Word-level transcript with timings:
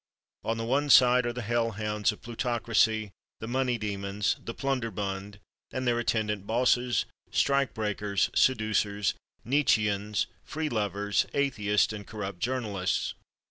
On 0.43 0.57
the 0.57 0.65
one 0.65 0.89
side 0.89 1.27
are 1.27 1.31
the 1.31 1.43
Hell 1.43 1.73
Hounds 1.73 2.11
of 2.11 2.23
Plutocracy, 2.23 3.11
the 3.39 3.47
Money 3.47 3.77
Demons, 3.77 4.35
the 4.43 4.55
Plunderbund, 4.55 5.35
and 5.71 5.85
their 5.85 5.99
attendant 5.99 6.47
Bosses, 6.47 7.05
Strike 7.29 7.75
Breakers, 7.75 8.31
Seducers, 8.33 9.13
Nietzscheans, 9.45 10.25
Free 10.43 10.69
Lovers, 10.69 11.27
Atheists 11.35 11.93
and 11.93 12.07
Corrupt 12.07 12.39
Journalists. 12.39 13.13